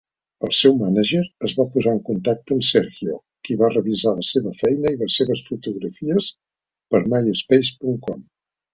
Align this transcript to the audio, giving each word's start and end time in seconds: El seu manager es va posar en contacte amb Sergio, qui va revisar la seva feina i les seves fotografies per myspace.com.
El 0.45 0.51
seu 0.59 0.77
manager 0.77 1.19
es 1.47 1.53
va 1.59 1.65
posar 1.75 1.93
en 1.97 1.99
contacte 2.07 2.57
amb 2.57 2.65
Sergio, 2.69 3.19
qui 3.49 3.59
va 3.61 3.71
revisar 3.75 4.17
la 4.17 4.27
seva 4.33 4.57
feina 4.65 4.97
i 4.97 5.01
les 5.05 5.21
seves 5.21 5.47
fotografies 5.53 6.35
per 6.93 7.07
myspace.com. 7.19 8.31